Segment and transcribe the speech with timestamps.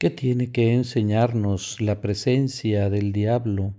[0.00, 3.74] ¿Qué tiene que enseñarnos la presencia del diablo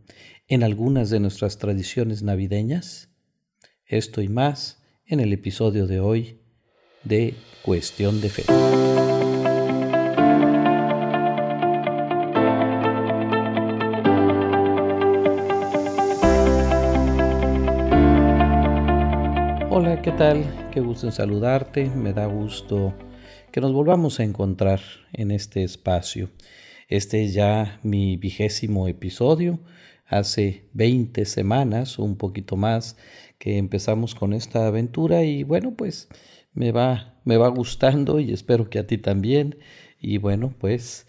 [0.48, 3.10] en algunas de nuestras tradiciones navideñas?
[3.88, 6.40] Esto y más en el episodio de hoy
[7.04, 8.44] de Cuestión de Fe.
[19.72, 20.70] Hola, ¿qué tal?
[20.72, 21.90] Qué gusto en saludarte.
[21.90, 22.94] Me da gusto
[23.52, 24.80] que nos volvamos a encontrar
[25.14, 26.30] en este espacio.
[26.88, 29.60] Este es ya mi vigésimo episodio.
[30.06, 32.98] Hace 20 semanas, un poquito más,
[33.38, 36.08] que empezamos con esta aventura y bueno, pues
[36.54, 39.58] me va, me va gustando y espero que a ti también.
[40.00, 41.08] Y bueno, pues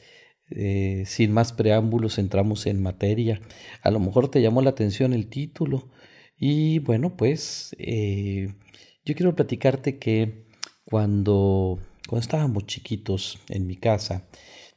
[0.51, 3.41] eh, sin más preámbulos entramos en materia.
[3.83, 5.91] A lo mejor te llamó la atención el título
[6.37, 8.55] y bueno, pues eh,
[9.05, 10.45] yo quiero platicarte que
[10.85, 11.79] cuando,
[12.09, 14.27] cuando estábamos chiquitos en mi casa,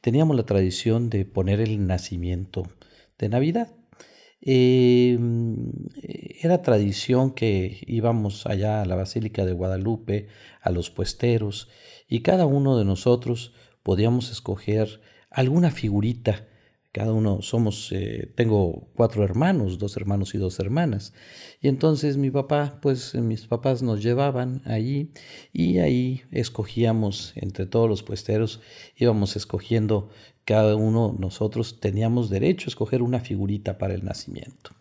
[0.02, 2.64] teníamos la tradición de poner el nacimiento
[3.18, 3.74] de Navidad.
[4.42, 5.72] Em,
[6.42, 10.28] era tradición que íbamos allá a la Basílica de Guadalupe,
[10.62, 11.68] a los puesteros,
[12.08, 16.48] y cada uno de nosotros podíamos escoger alguna figurita.
[16.96, 21.12] Cada uno somos, eh, tengo cuatro hermanos, dos hermanos y dos hermanas.
[21.60, 25.12] Y entonces mi papá, pues mis papás nos llevaban allí
[25.52, 28.62] y ahí escogíamos entre todos los puesteros,
[28.96, 30.10] íbamos escogiendo
[30.46, 34.72] cada uno nosotros teníamos derecho a escoger una figurita para el nacimiento.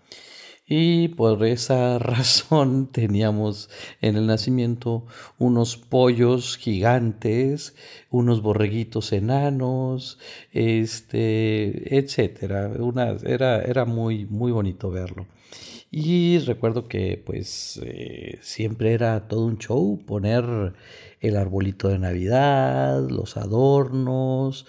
[0.66, 3.68] Y por esa razón teníamos
[4.00, 5.06] en el nacimiento
[5.38, 7.74] unos pollos gigantes,
[8.10, 10.18] unos borreguitos enanos,
[10.52, 12.72] este, etcétera.
[13.24, 15.26] era, era muy, muy bonito verlo.
[15.90, 20.74] Y recuerdo que pues eh, siempre era todo un show poner
[21.20, 24.66] el arbolito de Navidad, los adornos,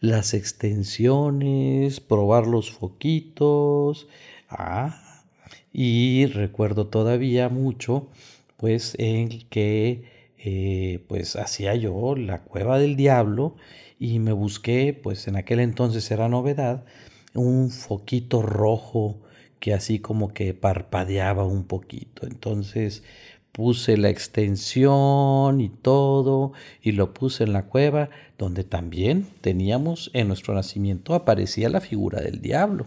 [0.00, 4.06] las extensiones, probar los foquitos.
[4.48, 5.07] Ah,
[5.72, 8.08] y recuerdo todavía mucho,
[8.56, 10.04] pues, en que,
[10.38, 13.56] eh, pues, hacía yo la cueva del diablo
[13.98, 16.84] y me busqué, pues, en aquel entonces era novedad,
[17.34, 19.20] un foquito rojo
[19.60, 22.26] que así como que parpadeaba un poquito.
[22.26, 23.02] Entonces,
[23.52, 28.08] puse la extensión y todo y lo puse en la cueva
[28.38, 32.86] donde también teníamos en nuestro nacimiento aparecía la figura del diablo,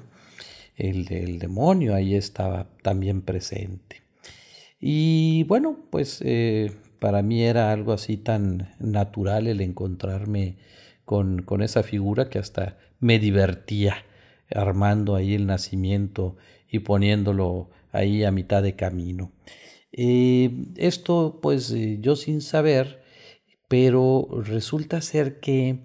[0.76, 4.02] el del demonio, ahí estaba también presente.
[4.80, 10.58] Y bueno, pues eh, para mí era algo así tan natural el encontrarme
[11.06, 14.06] con, con esa figura que hasta me divertía
[14.54, 16.38] armando ahí el nacimiento
[16.70, 19.32] y poniéndolo ahí a mitad de camino.
[19.92, 23.04] Eh, esto pues eh, yo sin saber,
[23.68, 25.80] pero resulta ser que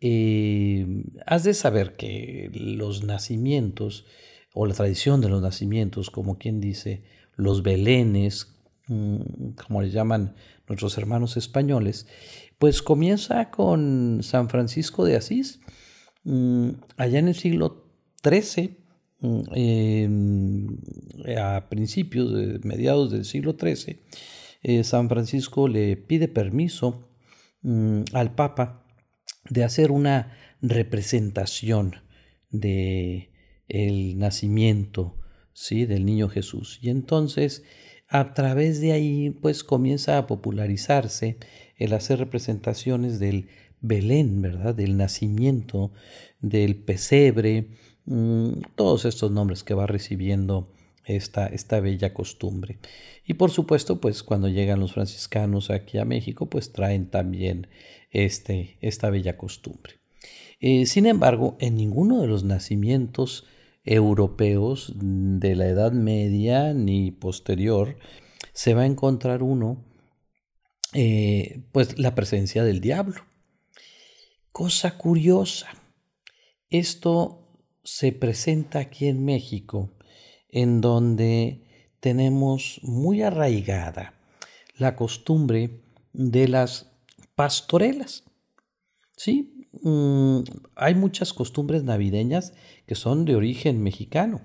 [0.00, 4.06] eh, has de saber que los nacimientos
[4.54, 7.04] o la tradición de los nacimientos, como quien dice,
[7.36, 8.56] los belenes,
[8.88, 10.34] mm, como le llaman
[10.68, 12.06] nuestros hermanos españoles,
[12.58, 15.60] pues comienza con San Francisco de Asís,
[16.24, 17.86] mm, allá en el siglo
[18.22, 18.76] XIII,
[21.38, 24.00] a principios, de mediados del siglo XIII,
[24.62, 27.08] eh, San Francisco le pide permiso
[27.62, 28.79] mm, al Papa
[29.50, 31.96] de hacer una representación
[32.50, 33.30] de
[33.68, 35.16] el nacimiento
[35.52, 35.84] ¿sí?
[35.84, 36.78] del niño Jesús.
[36.80, 37.62] Y entonces,
[38.08, 41.36] a través de ahí, pues comienza a popularizarse
[41.76, 43.48] el hacer representaciones del
[43.82, 44.74] Belén, ¿verdad?
[44.74, 45.92] Del nacimiento,
[46.40, 47.68] del pesebre,
[48.10, 50.72] Mm, todos estos nombres que va recibiendo
[51.16, 52.78] esta, esta bella costumbre.
[53.24, 57.68] Y por supuesto, pues cuando llegan los franciscanos aquí a México, pues traen también
[58.10, 60.00] este, esta bella costumbre.
[60.60, 63.46] Eh, sin embargo, en ninguno de los nacimientos
[63.84, 67.96] europeos de la Edad Media ni posterior
[68.52, 69.84] se va a encontrar uno,
[70.92, 73.24] eh, pues la presencia del diablo.
[74.52, 75.68] Cosa curiosa,
[76.68, 77.48] esto
[77.84, 79.92] se presenta aquí en México,
[80.52, 81.62] en donde
[82.00, 84.14] tenemos muy arraigada
[84.76, 85.82] la costumbre
[86.12, 86.90] de las
[87.34, 88.24] pastorelas.
[89.16, 90.40] Sí, mm,
[90.74, 92.54] hay muchas costumbres navideñas
[92.86, 94.40] que son de origen mexicano.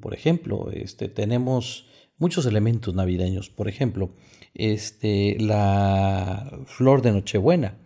[0.00, 1.86] Por ejemplo, este, tenemos
[2.18, 3.50] muchos elementos navideños.
[3.50, 4.14] Por ejemplo,
[4.54, 7.78] este, la flor de Nochebuena,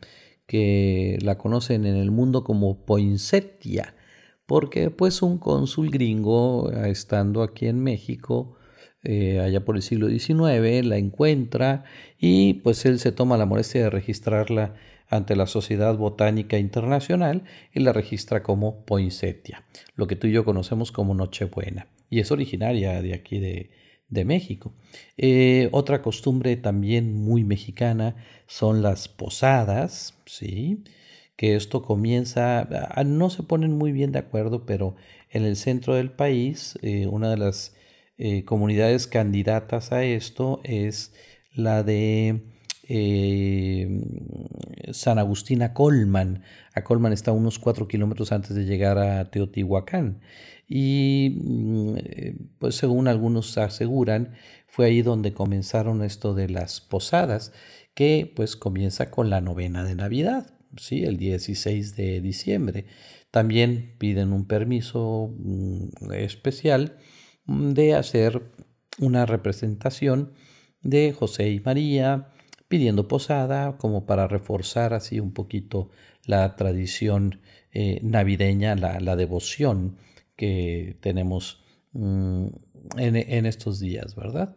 [0.46, 3.95] que la conocen en el mundo como poinsettia
[4.46, 8.56] porque pues un cónsul gringo, eh, estando aquí en México,
[9.02, 11.84] eh, allá por el siglo XIX, la encuentra
[12.18, 14.74] y pues él se toma la molestia de registrarla
[15.08, 19.64] ante la Sociedad Botánica Internacional y la registra como poinsettia,
[19.94, 23.70] lo que tú y yo conocemos como Nochebuena, y es originaria de aquí de,
[24.24, 24.72] México.
[25.16, 28.16] Eh, otra costumbre también muy mexicana
[28.46, 30.84] son las posadas, ¿sí?
[31.36, 32.68] Que esto comienza,
[33.04, 34.96] no se ponen muy bien de acuerdo, pero
[35.30, 37.74] en el centro del país, eh, una de las
[38.18, 41.12] eh, comunidades candidatas a esto es
[41.52, 42.42] la de
[42.88, 44.00] eh,
[44.92, 46.42] San Agustín a Colman.
[46.74, 50.20] A Colman está unos cuatro kilómetros antes de llegar a Teotihuacán.
[50.68, 51.94] Y mm,
[52.58, 54.32] pues según algunos aseguran,
[54.66, 57.52] fue ahí donde comenzaron esto de las posadas,
[57.94, 61.04] que pues comienza con la novena de Navidad, ¿sí?
[61.04, 62.86] el 16 de diciembre.
[63.30, 66.96] También piden un permiso mm, especial
[67.46, 68.42] mm, de hacer
[68.98, 70.32] una representación
[70.82, 72.28] de José y María,
[72.68, 75.90] pidiendo posada como para reforzar así un poquito
[76.24, 77.40] la tradición
[77.72, 79.98] eh, navideña, la, devoción
[80.34, 81.62] que tenemos
[81.92, 82.46] mm,
[82.96, 84.56] en, estos días, ¿verdad?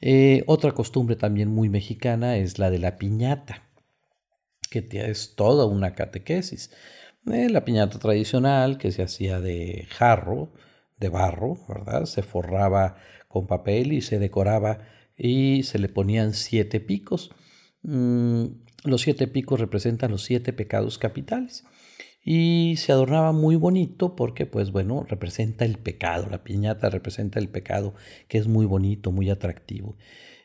[0.00, 3.69] Eh, otra costumbre también muy mexicana es la de la piñata,
[4.70, 6.70] que es toda una catequesis.
[7.26, 10.52] Eh, la piñata tradicional que se hacía de jarro,
[10.98, 12.06] de barro, ¿verdad?
[12.06, 12.96] Se forraba
[13.28, 14.78] con papel y se decoraba
[15.16, 17.30] y se le ponían siete picos.
[17.82, 18.46] Mm,
[18.84, 21.64] los siete picos representan los siete pecados capitales
[22.22, 27.48] y se adornaba muy bonito porque pues bueno representa el pecado la piñata representa el
[27.48, 27.94] pecado
[28.28, 29.96] que es muy bonito muy atractivo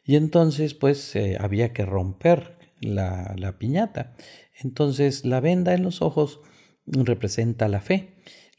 [0.06, 4.16] y entonces pues eh, había que romper la, la, piñata.
[4.62, 6.42] Entonces la venda en los ojos
[6.86, 8.16] representa la fe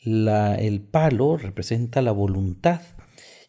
[0.06, 2.80] la, el palo representa la voluntad.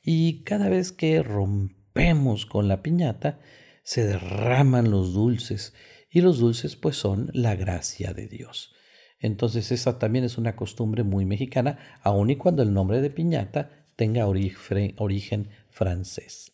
[0.03, 3.39] Y cada vez que rompemos con la piñata,
[3.83, 5.73] se derraman los dulces.
[6.09, 8.73] Y los dulces pues son la gracia de Dios.
[9.19, 13.85] Entonces esa también es una costumbre muy mexicana, aun y cuando el nombre de piñata
[13.95, 16.51] tenga origen, francés.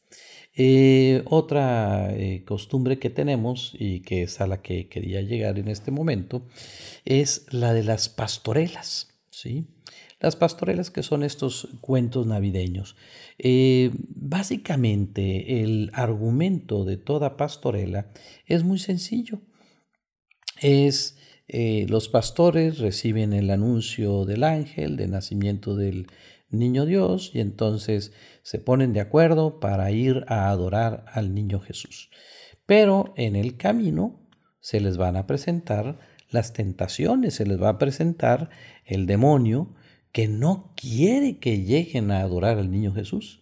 [0.56, 5.68] Eh, otra eh, costumbre que tenemos y que es a la que quería llegar en
[5.68, 6.46] este momento
[7.06, 9.08] es la de las pastorelas.
[9.32, 9.66] ¿sí?
[10.20, 12.96] Las pastorelas que son estos cuentos navideños.
[13.40, 18.12] Eh, básicamente el argumento de toda pastorela
[18.46, 19.42] es muy sencillo.
[20.62, 21.18] Es
[21.88, 26.08] los pastores reciben el anuncio del ángel de nacimiento del
[26.50, 32.12] niño Dios y entonces se ponen de acuerdo para ir a adorar al niño Jesús.
[32.66, 34.28] Pero en el camino
[34.60, 36.00] se les van a presentar
[36.30, 38.50] las tentaciones, se les va a presentar
[38.86, 39.74] el demonio
[40.12, 43.42] que no quiere que lleguen a adorar al niño Jesús.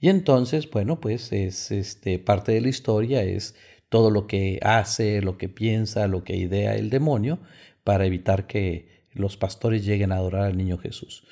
[0.00, 3.54] Y entonces, bueno, pues es este, parte de la historia, es
[3.88, 7.40] todo lo que hace, lo que piensa, lo que idea el demonio
[7.84, 11.24] para evitar que los pastores lleguen a adorar al niño Jesús.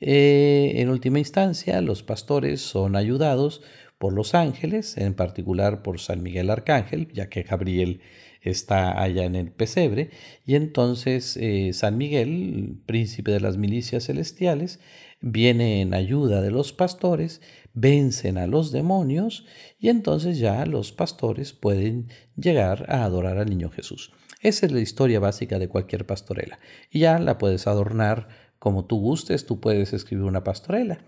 [0.00, 3.62] Eh, en última instancia, los pastores son ayudados
[3.98, 8.00] por los ángeles, en particular por San Miguel Arcángel, ya que Gabriel
[8.42, 10.10] está allá en el pesebre,
[10.44, 14.80] y entonces eh, San Miguel, príncipe de las milicias celestiales,
[15.20, 17.40] viene en ayuda de los pastores,
[17.72, 19.46] vencen a los demonios,
[19.78, 24.12] y entonces ya los pastores pueden llegar a adorar al niño Jesús.
[24.42, 26.58] Esa es la historia básica de cualquier pastorela,
[26.90, 28.28] y ya la puedes adornar
[28.66, 30.98] como tú gustes, tú puedes escribir una pastorela.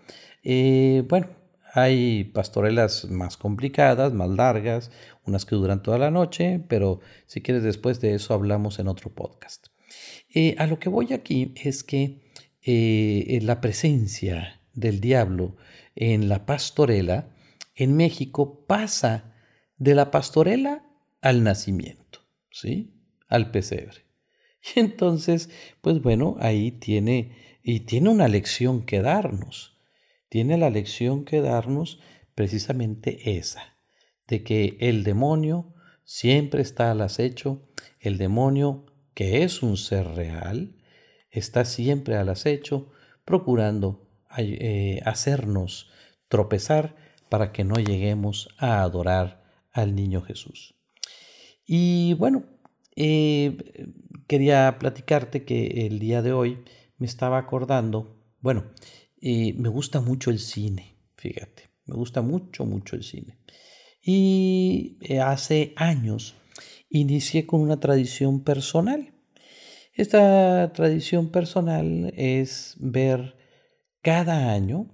[0.45, 1.31] Eh, bueno,
[1.75, 4.93] hay pastorelas más complicadas, más largas,
[5.27, 9.11] unas que duran toda la noche, pero si quieres después de eso hablamos en otro
[9.11, 9.67] podcast.
[10.33, 12.21] Eh, a lo que voy aquí es que
[12.63, 15.57] eh, la presencia del diablo
[15.97, 17.35] en la pastorela
[17.75, 19.35] en México pasa
[19.79, 20.85] de la pastorela
[21.23, 22.21] al nacimiento,
[22.53, 22.95] ¿sí?
[23.27, 24.09] Al pesebre.
[24.75, 27.33] Y entonces, pues bueno, ahí tiene,
[27.71, 29.79] y tiene una lección que darnos
[30.29, 32.01] tiene la lección que darnos
[32.35, 33.77] precisamente esa,
[34.27, 37.63] de que el demonio siempre está al acecho,
[38.01, 40.77] el demonio que es un ser real,
[41.31, 42.91] está siempre al acecho,
[43.25, 45.91] procurando eh, hacernos
[46.29, 46.97] tropezar
[47.29, 50.75] para que no lleguemos a adorar al niño Jesús.
[51.67, 52.45] Y bueno,
[52.97, 53.59] eh,
[54.27, 56.65] quería platicarte que el día de hoy
[56.99, 58.65] me estaba acordando, bueno,
[59.21, 63.39] me gusta mucho el cine, fíjate, me gusta mucho, mucho el cine.
[64.03, 66.35] Y eh, hace años
[66.89, 69.15] inicié con una tradición personal.
[69.95, 73.37] Esta tradición personal es ver
[74.01, 74.87] cada año,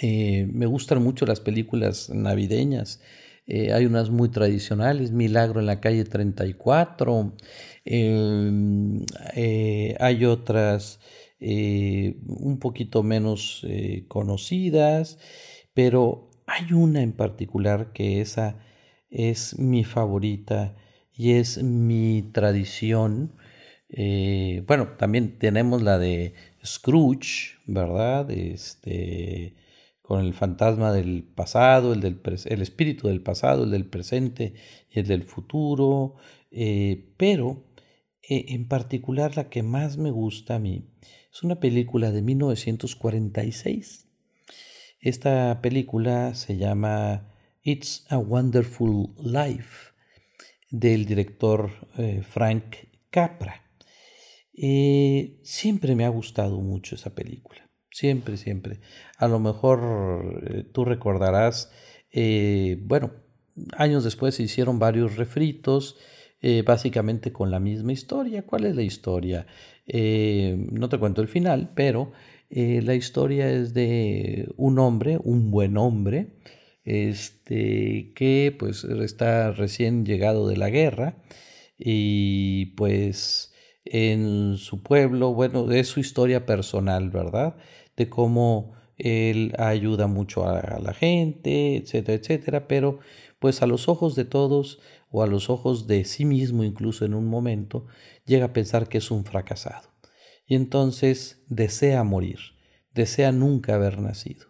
[0.00, 3.00] eh, me gustan mucho las películas navideñas,
[3.46, 7.34] eh, hay unas muy tradicionales, Milagro en la calle 34,
[7.84, 9.04] em,
[9.36, 11.00] eh, hay otras
[11.40, 13.66] eh, un poquito menos
[14.08, 15.18] conocidas,
[15.74, 18.58] pero hay una en particular que esa
[19.10, 20.76] es mi favorita
[21.14, 23.32] y es mi tradición.
[24.66, 26.34] bueno, también tenemos la de
[26.64, 28.30] Scrooge, ¿verdad?
[28.30, 29.54] Este,
[30.04, 34.52] con el fantasma del pasado, el, del el espíritu del pasado, el del presente
[34.90, 36.16] y el del futuro,
[36.50, 37.64] eh, pero
[38.20, 40.90] eh, en particular la que más me gusta a mí
[41.32, 44.06] es una película de 1946.
[45.00, 47.32] Esta película se llama
[47.62, 49.94] It's a Wonderful Life
[50.70, 52.76] del director eh, Frank
[53.08, 53.64] Capra.
[54.52, 57.63] siempre me ha gustado mucho esa película.
[57.94, 58.80] Siempre, siempre.
[59.18, 61.70] A lo mejor eh, tú recordarás,
[62.10, 63.12] eh, bueno,
[63.76, 65.96] años después se hicieron varios refritos,
[66.40, 68.42] eh, básicamente con la misma historia.
[68.42, 69.46] ¿Cuál es la historia?
[69.86, 72.12] no te cuento el final, pero
[72.48, 76.38] la historia es de un hombre, un buen hombre,
[76.84, 81.22] este, que pues está recién llegado de la guerra
[81.76, 83.52] y pues
[83.84, 87.56] en su pueblo, bueno, es su historia personal, ¿verdad?
[87.96, 93.00] De cómo él ayuda mucho a la gente, etcétera, etcétera, pero
[93.38, 97.14] pues a los ojos de todos o a los ojos de sí mismo incluso en
[97.14, 97.86] un momento,
[98.24, 99.90] llega a pensar que es un fracasado.
[100.46, 102.38] Y entonces desea morir,
[102.92, 104.46] desea nunca haber nacido.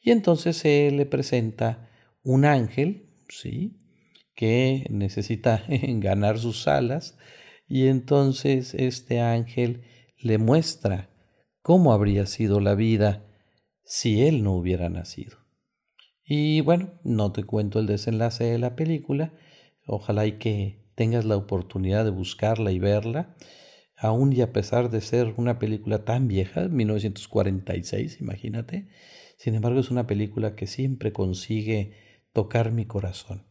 [0.00, 1.90] Y entonces él le presenta
[2.22, 3.80] un ángel, ¿sí?
[4.34, 7.18] que necesita ganar sus alas,
[7.68, 9.82] y entonces este ángel
[10.18, 11.09] le muestra
[11.62, 13.26] cómo habría sido la vida
[13.84, 15.38] si él no hubiera nacido.
[16.24, 19.32] Y bueno, no te cuento el desenlace de la película,
[19.86, 23.34] ojalá y que tengas la oportunidad de buscarla y verla,
[23.96, 28.88] aún y a pesar de ser una película tan vieja, 1946, imagínate,
[29.36, 31.94] sin embargo es una película que siempre consigue
[32.32, 33.46] tocar mi corazón,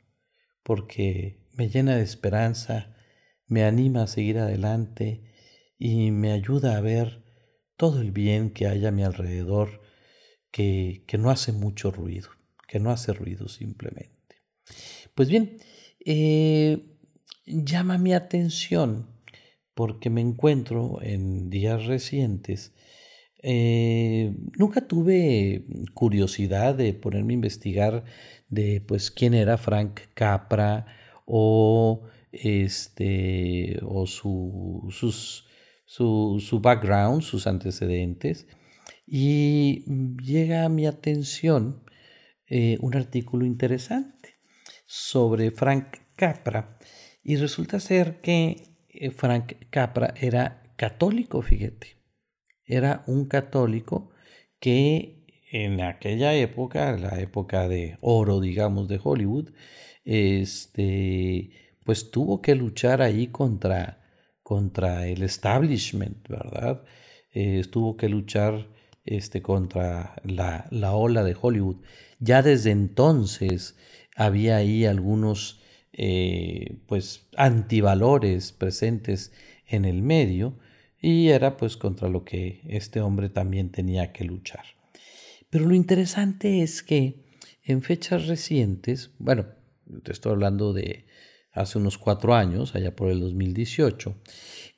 [0.64, 2.96] porque me llena de esperanza,
[3.46, 5.24] me anima a seguir adelante
[5.78, 7.29] y me ayuda a ver
[7.80, 9.80] todo el bien que hay a mi alrededor
[10.52, 12.28] que, no hace mucho ruido,
[12.68, 14.36] que no hace ruido simplemente.
[15.16, 15.60] Pues bien,
[16.06, 16.98] eh,
[17.46, 19.08] llama mi atención
[19.76, 22.74] porque me encuentro en días recientes.
[23.42, 28.04] Eh, nunca tuve curiosidad de ponerme a investigar
[28.50, 30.86] de pues quién era Frank Capra
[31.26, 32.02] o
[32.34, 35.49] este o sus
[35.90, 38.48] su, background, sus antecedentes,
[39.08, 39.84] y
[40.22, 41.84] llega a mi atención
[42.46, 44.36] eh, un artículo interesante
[44.86, 46.78] sobre Frank Capra,
[47.24, 51.98] y resulta ser que eh, Frank Capra era católico, fíjate,
[52.66, 54.12] era un católico
[54.60, 59.50] que en aquella época, la época de oro, digamos, de Hollywood,
[60.06, 61.50] este,
[61.84, 63.99] pues tuvo que luchar ahí contra
[64.50, 66.82] contra el establishment, ¿verdad?
[67.32, 68.68] Eh, tuvo que luchar
[69.06, 71.76] este, contra la, ola de Hollywood.
[72.18, 73.78] Ya desde entonces
[74.16, 75.62] había ahí algunos
[75.94, 79.32] eh, pues antivalores presentes
[79.68, 80.58] en el medio
[81.00, 84.66] y era pues contra lo que este hombre también tenía que luchar.
[85.52, 87.24] Pero lo interesante es que
[87.64, 89.46] en fechas recientes, bueno,
[90.02, 91.06] te estoy hablando de
[91.52, 94.16] hace unos cuatro años, allá por el 2018,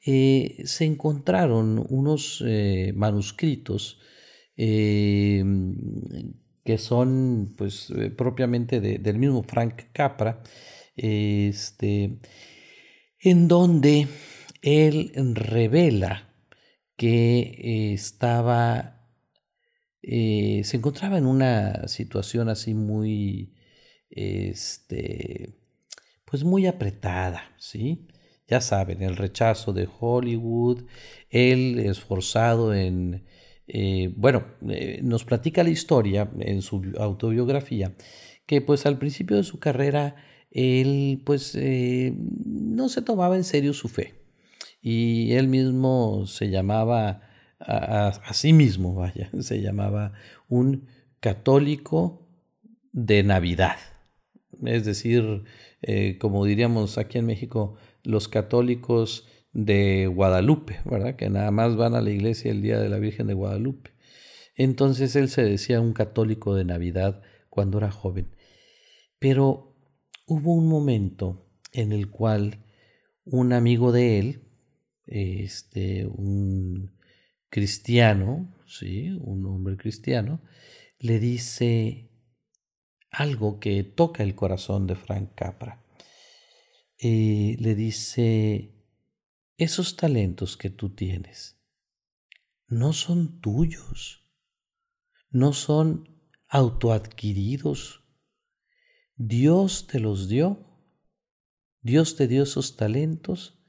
[0.06, 4.00] eh, se encontraron unos eh, manuscritos
[4.56, 5.44] eh,
[6.64, 10.44] que son pues propiamente del mismo Frank Capra,
[10.96, 12.20] este,
[13.20, 14.08] en donde
[14.62, 16.30] él revela
[16.96, 19.08] que estaba,
[20.04, 23.56] se encontraba en una situación así muy,
[24.12, 25.61] este,
[26.32, 28.08] pues muy apretada, ¿sí?
[28.48, 30.84] Ya saben, el rechazo de Hollywood,
[31.30, 33.26] él esforzado en,
[33.68, 37.96] eh, bueno, eh, nos platica la historia en su autobiografía,
[38.46, 40.16] que pues al principio de su carrera
[40.52, 44.16] él pues eh, no se tomaba en serio su fe
[44.82, 47.24] y él mismo se llamaba
[47.60, 50.14] a, a sí mismo, vaya, se llamaba
[50.48, 50.88] un
[51.20, 52.26] católico
[52.94, 53.76] de Navidad.
[54.66, 55.44] Es decir,
[55.82, 61.16] eh, como diríamos aquí en México, los católicos de Guadalupe, ¿verdad?
[61.16, 63.92] Que nada más van a la iglesia el día de la Virgen de Guadalupe.
[64.56, 68.36] Entonces él se decía un católico de Navidad cuando era joven.
[69.20, 69.76] Pero
[70.28, 72.64] hubo un momento en el cual
[73.26, 74.44] un amigo de él,
[75.06, 76.92] este, un
[77.50, 80.42] cristiano, sí, un hombre cristiano,
[81.00, 82.11] le dice
[83.12, 85.84] algo que toca el corazón de Frank Capra.
[86.98, 88.74] Eh, le dice,
[89.58, 91.62] esos talentos que tú tienes
[92.68, 94.28] no son tuyos,
[95.30, 96.10] no son
[96.48, 98.04] autoadquiridos.
[99.16, 100.66] Dios te los dio,
[101.82, 103.62] Dios te dio esos talentos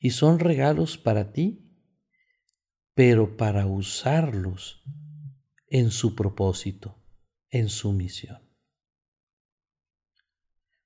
[0.00, 1.68] y son regalos para ti
[2.98, 4.82] pero para usarlos
[5.68, 7.00] en su propósito,
[7.48, 8.47] en su misión.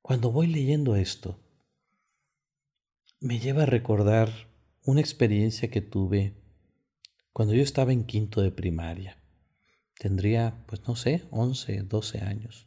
[0.02, 1.38] Cuando voy leyendo esto,
[3.21, 4.30] me lleva a recordar
[4.85, 6.35] una experiencia que tuve
[7.32, 9.23] cuando yo estaba en quinto de primaria.
[9.97, 12.66] Tendría, pues no sé, 11, 12 años.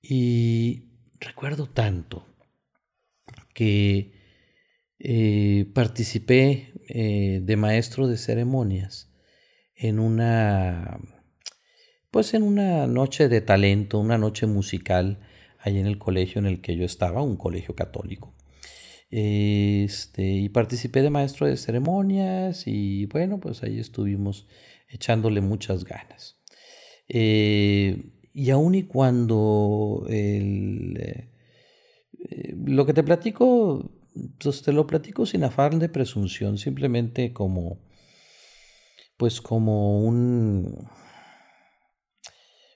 [0.00, 2.24] Y recuerdo tanto
[3.52, 4.12] que
[5.00, 9.12] eh, participé eh, de maestro de ceremonias
[9.74, 11.00] en una,
[12.12, 15.18] pues en una noche de talento, una noche musical,
[15.62, 18.34] ahí en el colegio en el que yo estaba, un colegio católico.
[19.10, 24.46] Este, y participé de maestro de ceremonias y bueno, pues ahí estuvimos
[24.88, 26.38] echándole muchas ganas.
[27.08, 30.06] Eh, y aun y cuando
[32.64, 37.78] lo que te platico entonces te lo platico sin afán de presunción, simplemente como,
[39.16, 40.88] pues como un,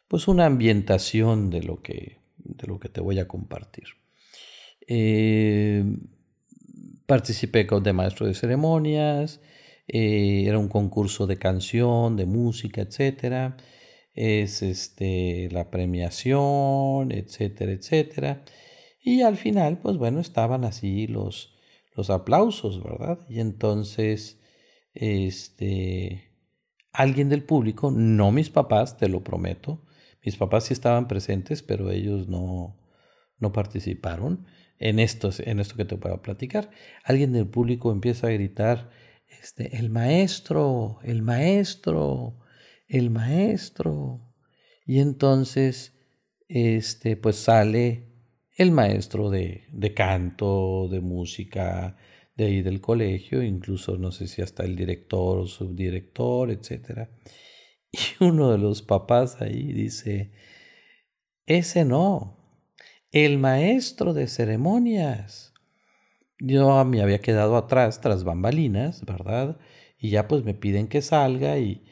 [0.08, 2.20] pues una ambientación de lo que,
[2.56, 3.84] de lo que te voy a compartir.
[4.88, 5.84] Eh,
[7.06, 9.40] participé de maestro de ceremonias,
[9.88, 13.56] eh, era un concurso de canción, de música, etcétera.
[14.14, 18.44] Es este, la premiación, etcétera, etcétera.
[19.02, 21.54] Y al final, pues bueno, estaban así los,
[21.94, 23.20] los aplausos, ¿verdad?
[23.28, 24.40] Y entonces,
[24.94, 26.32] este,
[26.92, 29.85] alguien del público, no mis papás, te lo prometo,
[30.26, 32.76] mis papás sí estaban presentes, pero ellos no,
[33.38, 34.44] no participaron
[34.78, 36.70] en esto, en esto que te puedo platicar.
[37.04, 38.90] Alguien del público empieza a gritar,
[39.40, 42.40] este, el maestro, el maestro,
[42.88, 44.34] el maestro.
[44.84, 45.94] Y entonces,
[46.48, 48.08] este, pues sale
[48.56, 51.96] el maestro de, canto, de música,
[52.36, 57.08] de ahí del colegio, incluso no sé si hasta el director o subdirector, etc.
[58.20, 60.32] Y uno de los papás ahí dice,
[61.46, 62.36] ese no,
[63.12, 65.54] el maestro de ceremonias.
[66.38, 69.58] Yo me había quedado atrás tras bambalinas, ¿verdad?
[69.98, 71.82] Y ya pues me piden que salga y,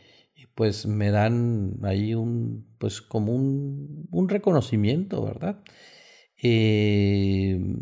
[0.54, 5.64] pues me dan ahí un, pues como un, un reconocimiento, ¿verdad?
[6.36, 7.80] Em,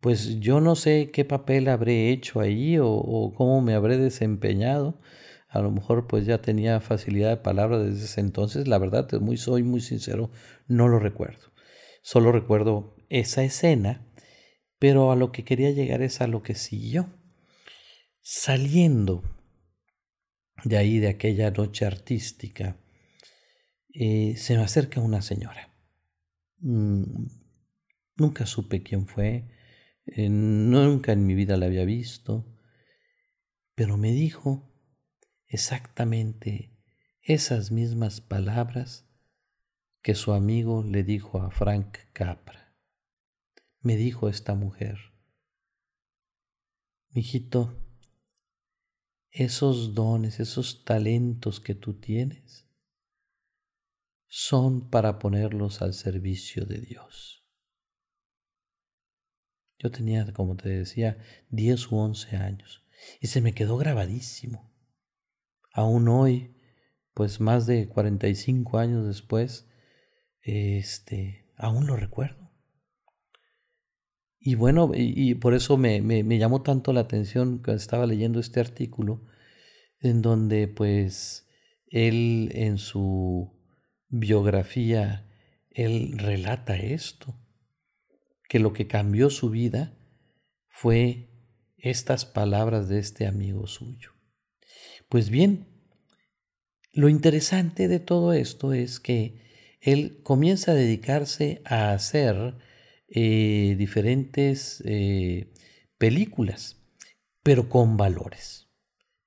[0.00, 5.00] pues yo no sé qué papel habré hecho ahí o, cómo me habré desempeñado.
[5.48, 8.68] A lo mejor pues ya tenía facilidad de palabra desde ese entonces.
[8.68, 10.30] La verdad, muy, soy muy sincero,
[10.66, 11.52] no lo recuerdo.
[12.02, 14.06] Solo recuerdo esa escena,
[14.78, 17.08] pero a lo que quería llegar es a lo que siguió.
[18.20, 19.22] Saliendo
[20.64, 22.76] de ahí, de aquella noche artística,
[23.94, 25.72] eh, se me acerca una señora.
[26.58, 27.26] Mm,
[28.18, 29.44] Nunca supe quién fue,
[30.04, 32.44] eh, nunca en mi vida la había visto,
[33.76, 34.67] pero me dijo
[35.48, 36.78] exactamente
[37.22, 39.06] esas mismas palabras
[40.02, 42.74] que su amigo le dijo a Frank Capra.
[43.80, 44.98] Me dijo esta mujer,
[47.10, 47.84] mijito,
[49.30, 52.66] esos dones, esos talentos que tú tienes,
[54.26, 57.46] son para ponerlos al servicio de Dios.
[59.78, 61.18] Yo tenía, como te decía,
[61.50, 62.84] 10 u 11 años
[63.20, 64.77] y se me quedó grabadísimo.
[65.78, 66.56] Aún hoy,
[67.14, 69.70] pues más de 45 años después,
[70.42, 72.50] este, aún lo recuerdo.
[74.40, 78.40] Y bueno, y, por eso me, me, me, llamó tanto la atención que estaba leyendo
[78.40, 79.24] este artículo,
[80.00, 81.48] en donde pues
[81.86, 83.56] él en su
[84.08, 85.30] biografía,
[85.70, 87.40] él relata esto
[88.48, 89.96] que lo que cambió su vida
[90.66, 91.30] fue
[91.76, 94.17] estas palabras de este amigo suyo.
[95.08, 95.64] Pues bien,
[96.92, 99.40] lo interesante de todo esto es que
[99.80, 102.56] él comienza a dedicarse a hacer
[103.08, 105.50] eh, diferentes eh,
[105.96, 106.76] películas,
[107.42, 108.68] pero con valores,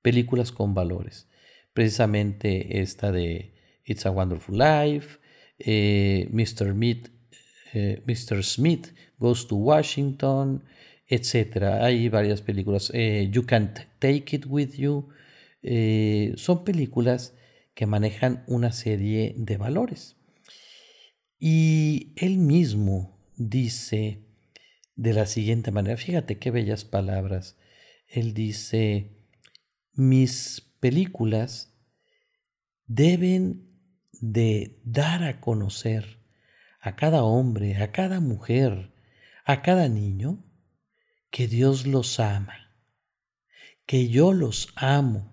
[0.02, 1.28] películas con valores.
[1.72, 5.18] Precisamente esta de It's a Wonderful Life,
[5.58, 6.74] eh, Mr.
[6.74, 7.08] Meat
[8.06, 8.44] Mr.
[8.44, 10.62] Smith Goes to Washington,
[11.08, 11.80] etc.
[11.80, 12.92] Hay varias películas.
[12.92, 15.08] You Can't Take It With You.
[15.62, 17.34] Eh, son películas
[17.74, 20.16] que manejan una serie de valores.
[21.38, 24.24] Y él mismo dice
[24.94, 27.56] de la siguiente manera, fíjate qué bellas palabras.
[28.06, 29.16] Él dice,
[29.94, 31.74] mis películas
[32.86, 33.68] deben
[34.12, 36.20] de dar a conocer
[36.80, 38.92] a cada hombre, a cada mujer,
[39.44, 40.44] a cada niño,
[41.30, 42.76] que Dios los ama,
[43.86, 45.31] que yo los amo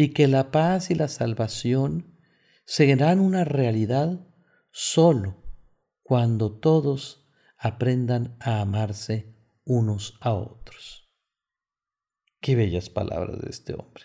[0.00, 2.18] y que la paz y la salvación
[2.64, 4.26] serán una realidad
[4.70, 5.36] solo
[6.02, 9.36] cuando todos aprendan a amarse
[9.66, 11.12] unos a otros.
[12.40, 14.04] Qué bellas palabras de este hombre.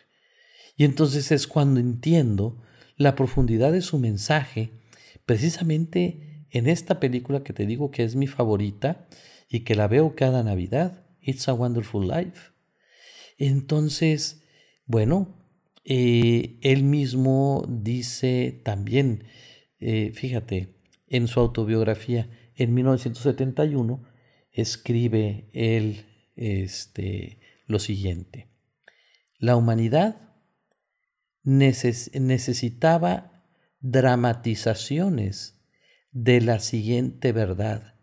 [0.76, 2.62] Y entonces es cuando entiendo
[2.98, 4.74] la profundidad de su mensaje,
[5.26, 9.08] precisamente en esta película que te digo que es mi favorita
[9.48, 12.52] y que la veo cada Navidad, It's a Wonderful Life.
[13.38, 14.44] Entonces,
[14.86, 15.45] bueno,
[15.88, 19.26] eh, él mismo dice también,
[19.80, 24.04] eh, fíjate, en su autobiografía, en 1971,
[24.52, 28.50] escribe él este, lo siguiente.
[29.38, 30.34] La humanidad
[31.44, 33.44] necesitaba
[33.80, 35.62] dramatizaciones
[36.12, 38.00] de la siguiente verdad,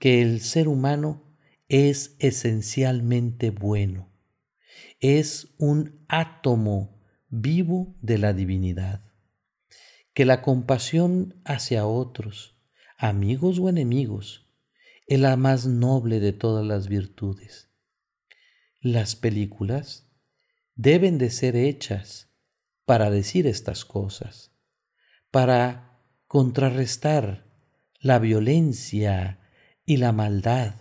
[0.00, 4.12] que el ser humano es esencialmente bueno,
[4.98, 6.93] es un átomo
[7.40, 9.02] vivo de la divinidad.
[10.12, 12.56] Que la compasión hacia otros,
[12.96, 14.48] amigos o enemigos,
[15.06, 17.68] es la más noble de todas las virtudes.
[18.80, 20.08] Las películas
[20.76, 22.30] deben de ser hechas
[22.84, 24.52] para decir estas cosas,
[25.30, 27.46] para contrarrestar
[27.98, 29.40] la violencia
[29.84, 30.74] y la maldad,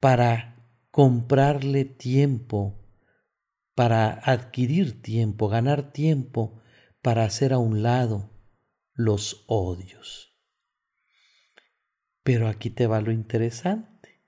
[0.00, 2.83] para comprarle tiempo
[3.74, 6.62] para adquirir tiempo, ganar tiempo
[7.02, 8.30] para hacer a un lado
[8.94, 10.38] los odios.
[12.22, 14.22] Pero aquí te va lo interesante.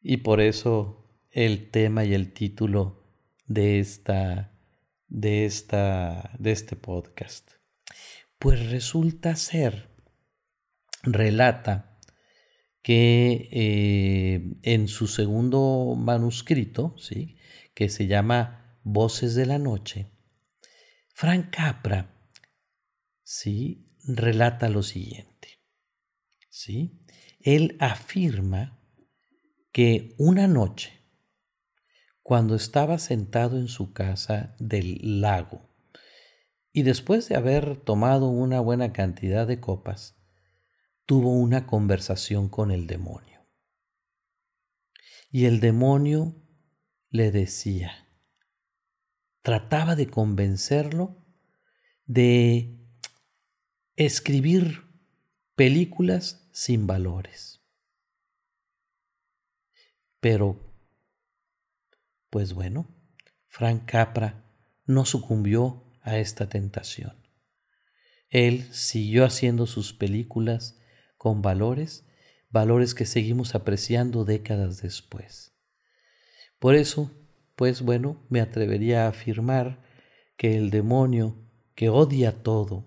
[0.00, 3.04] Y por eso el tema y el título
[3.46, 4.52] de esta
[5.08, 7.52] de esta de este podcast.
[8.38, 9.90] Pues resulta ser
[11.02, 11.98] relata
[12.82, 17.36] que eh, en su segundo manuscrito, ¿sí?
[17.74, 20.10] Que se llama Voces de la Noche,
[21.14, 22.12] Frank Capra
[23.22, 23.96] ¿sí?
[24.04, 25.60] relata lo siguiente.
[26.50, 27.04] ¿sí?
[27.40, 28.78] Él afirma
[29.72, 31.00] que una noche,
[32.22, 35.68] cuando estaba sentado en su casa del lago,
[36.72, 40.16] y después de haber tomado una buena cantidad de copas,
[41.04, 43.46] tuvo una conversación con el demonio.
[45.30, 46.41] Y el demonio
[47.12, 48.08] le decía.
[49.42, 51.22] Trataba de convencerlo
[52.06, 52.80] de
[53.96, 54.82] escribir
[55.54, 57.60] películas sin valores.
[60.20, 60.58] Pero,
[62.30, 62.88] pues bueno,
[63.46, 64.44] Frank Capra
[64.86, 67.22] no sucumbió a esta tentación.
[68.30, 70.80] Él siguió haciendo sus películas
[71.18, 72.06] con valores,
[72.48, 75.51] valores que seguimos apreciando décadas después.
[76.62, 77.10] Por eso,
[77.56, 79.82] pues bueno, me atrevería a afirmar
[80.36, 81.34] que el demonio
[81.74, 82.84] que odia todo,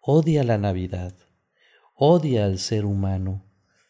[0.00, 1.14] odia la Navidad,
[1.94, 3.44] odia al ser humano,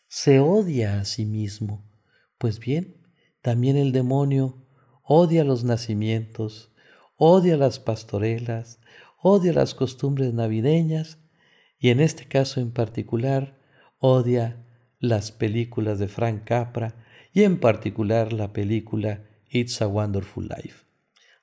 [0.06, 1.90] se odia a sí mismo,
[2.36, 3.06] pues bien,
[3.40, 4.66] también el demonio
[5.02, 6.74] odia los nacimientos,
[7.16, 8.80] odia las pastorelas,
[9.22, 11.16] odia las costumbres navideñas
[11.78, 13.58] y en este caso en particular
[13.98, 14.62] odia
[14.98, 17.05] las películas de Frank Capra
[17.36, 20.86] y en particular la película It's a Wonderful Life.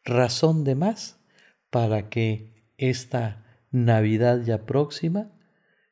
[0.03, 1.19] Razón de más
[1.69, 5.31] para que esta Navidad ya próxima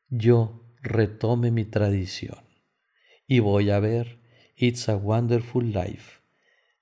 [0.09, 2.39] yo retome mi tradición
[3.27, 4.17] y voy a ver
[4.55, 6.21] It's a Wonderful Life.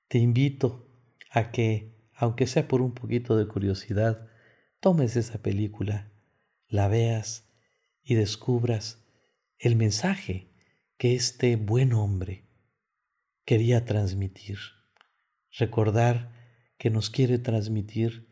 [0.08, 0.88] Te invito
[1.30, 4.30] a que, aunque sea por un poquito de curiosidad,
[4.80, 6.10] tomes esa película,
[6.70, 7.50] la veas
[8.02, 9.04] y descubras
[9.58, 10.54] el mensaje
[10.98, 12.49] que este buen hombre
[13.50, 14.60] quería transmitir.
[15.58, 16.32] Recordar
[16.78, 18.30] que nos quiere transmitir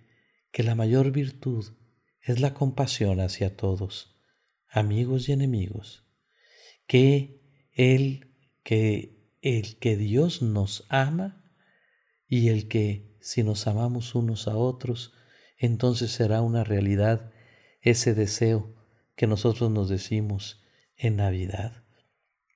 [0.52, 1.74] que la mayor virtud
[2.22, 4.16] es la compasión hacia todos,
[4.70, 6.06] amigos y enemigos,
[6.86, 7.42] que
[7.74, 8.32] el
[8.64, 11.52] que el que Dios nos ama
[12.28, 15.16] y el que si nos amamos unos a otros,
[15.58, 17.32] entonces será una realidad
[17.82, 18.76] ese deseo
[19.16, 20.64] que nosotros nos decimos,
[20.96, 21.86] en Navidad.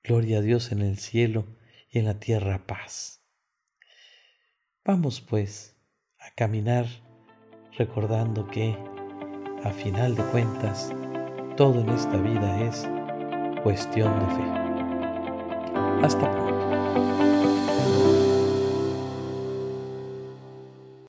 [0.04, 1.60] Gloria a Dios en el cielo
[1.92, 3.22] y en la tierra paz.
[4.84, 5.76] Vamos pues
[6.18, 6.86] a caminar
[7.78, 8.76] recordando que,
[9.62, 10.90] a final de cuentas,
[11.56, 12.88] todo en esta vida es
[13.62, 16.04] cuestión de fe.
[16.04, 17.31] Hasta pronto.